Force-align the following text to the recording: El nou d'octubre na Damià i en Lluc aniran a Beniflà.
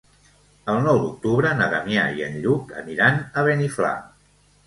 El 0.71 0.79
nou 0.85 1.01
d'octubre 1.01 1.51
na 1.59 1.67
Damià 1.73 2.05
i 2.21 2.25
en 2.29 2.39
Lluc 2.45 2.73
aniran 2.83 3.19
a 3.21 3.43
Beniflà. 3.49 3.93